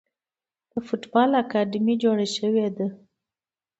د 0.71 0.73
فوټبال 0.87 1.29
اکاډمۍ 1.41 1.95
جوړې 2.03 2.27
شوي 2.35 2.65
دي. 2.77 2.87